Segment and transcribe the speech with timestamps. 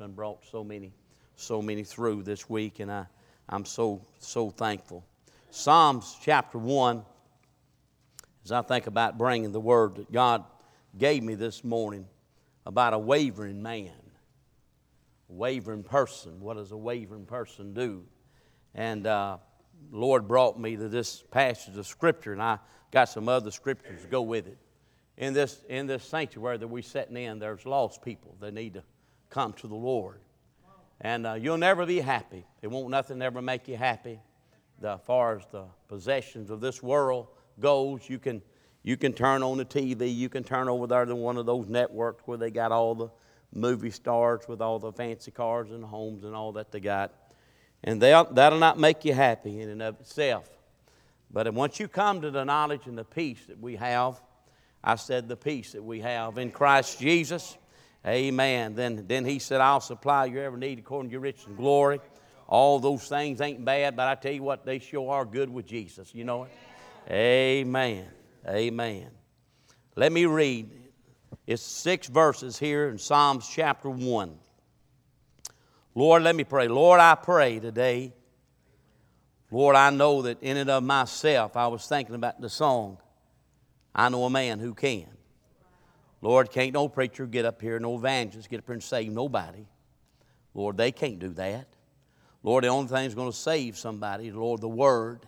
[0.00, 0.92] and brought so many,
[1.36, 3.06] so many through this week, and I,
[3.48, 5.04] I'm so, so thankful.
[5.50, 7.02] Psalms chapter 1,
[8.44, 10.44] as I think about bringing the word that God
[10.98, 12.06] gave me this morning
[12.64, 13.92] about a wavering man,
[15.28, 16.40] a wavering person.
[16.40, 18.04] What does a wavering person do?
[18.74, 19.38] And uh,
[19.90, 22.58] Lord brought me to this passage of Scripture, and I
[22.90, 24.58] got some other scriptures to go with it.
[25.16, 28.82] In this, in this sanctuary that we're sitting in, there's lost people that need to
[29.30, 30.20] come to the Lord.
[31.00, 32.44] And uh, you'll never be happy.
[32.62, 34.18] It won't nothing ever make you happy.
[34.80, 37.28] The, as far as the possessions of this world
[37.60, 38.42] goes, you can,
[38.82, 41.68] you can turn on the TV, you can turn over there to one of those
[41.68, 43.08] networks where they got all the
[43.52, 47.12] movie stars with all the fancy cars and homes and all that they got.
[47.84, 50.48] And that'll not make you happy in and of itself.
[51.30, 54.20] But once you come to the knowledge and the peace that we have,
[54.82, 57.56] I said the peace that we have in Christ Jesus,
[58.06, 58.74] amen.
[58.74, 62.00] Then, then he said, I'll supply your every need according to your riches and glory.
[62.48, 65.66] All those things ain't bad, but I tell you what, they sure are good with
[65.66, 66.14] Jesus.
[66.14, 66.52] You know it?
[67.10, 68.06] Amen.
[68.48, 69.10] Amen.
[69.96, 70.70] Let me read.
[71.46, 74.36] It's six verses here in Psalms chapter 1.
[75.94, 76.68] Lord, let me pray.
[76.68, 78.12] Lord, I pray today.
[79.50, 82.98] Lord, I know that in and of myself, I was thinking about the song,
[83.94, 85.06] I Know a Man Who Can.
[86.22, 89.66] Lord, can't no preacher get up here, no evangelist get up here and save nobody.
[90.54, 91.66] Lord, they can't do that.
[92.42, 95.26] Lord, the only thing that's going to save somebody is, Lord, the Word.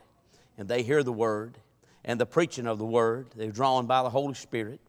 [0.56, 1.58] And they hear the Word
[2.04, 3.28] and the preaching of the Word.
[3.36, 4.80] They're drawn by the Holy Spirit.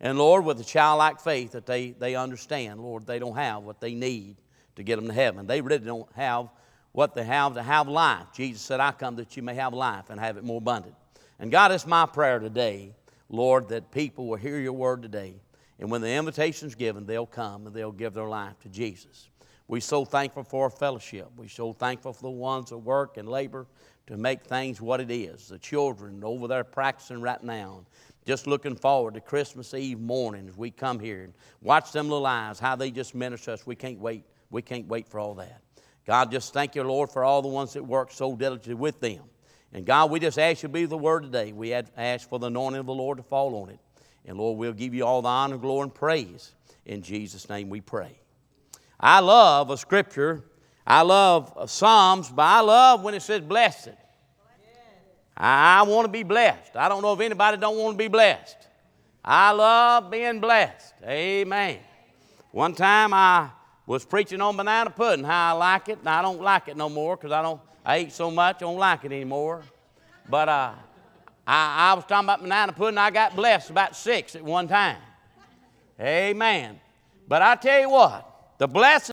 [0.00, 3.80] And Lord, with a childlike faith that they, they understand, Lord, they don't have what
[3.80, 4.36] they need
[4.76, 5.46] to get them to heaven.
[5.46, 6.48] They really don't have
[6.92, 8.26] what they have to have life.
[8.34, 10.94] Jesus said, I come that you may have life and have it more abundant.
[11.38, 12.94] And God, it's my prayer today,
[13.30, 15.34] Lord, that people will hear your word today.
[15.78, 19.30] And when the invitation is given, they'll come and they'll give their life to Jesus.
[19.66, 21.28] We're so thankful for our fellowship.
[21.36, 23.66] We're so thankful for the ones that work and labor
[24.08, 25.48] to make things what it is.
[25.48, 27.84] The children over there practicing right now.
[28.26, 32.26] Just looking forward to Christmas Eve morning as we come here and watch them little
[32.26, 33.66] eyes, how they just minister us.
[33.66, 35.62] We can't wait we can't wait for all that.
[36.06, 39.22] God, just thank you, Lord, for all the ones that work so diligently with them.
[39.72, 41.52] And God, we just ask you to be the word today.
[41.52, 43.78] We ask for the anointing of the Lord to fall on it.
[44.26, 46.52] And Lord, we'll give you all the honor, glory, and praise.
[46.84, 48.18] In Jesus' name we pray.
[48.98, 50.44] I love a scripture.
[50.86, 53.90] I love Psalms, but I love when it says blessed.
[55.36, 56.76] I want to be blessed.
[56.76, 58.56] I don't know if anybody don't want to be blessed.
[59.24, 60.94] I love being blessed.
[61.04, 61.78] Amen.
[62.50, 63.50] One time I
[63.90, 66.88] was preaching on banana pudding, how I like it, and I don't like it no
[66.88, 67.60] more because I don't.
[67.84, 69.62] I ate so much, I don't like it anymore.
[70.28, 70.74] But uh,
[71.44, 72.98] I, I was talking about banana pudding.
[72.98, 74.98] I got blessed about six at one time.
[75.98, 76.78] Amen.
[77.26, 79.08] But I tell you what, the blessing